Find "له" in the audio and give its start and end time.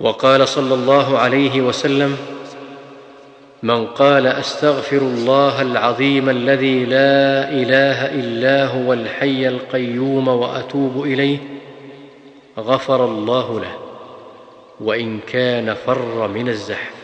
13.60-13.78